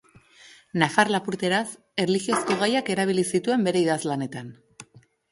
[0.83, 1.65] Nafar-lapurteraz,
[2.03, 4.49] erlijiozko gaiak erabili zituen bere idazlanetan.